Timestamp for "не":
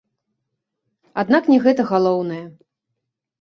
1.51-1.59